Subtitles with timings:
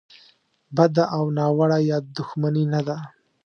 [0.75, 2.97] بده او ناوړه یا دوښمني نه ده.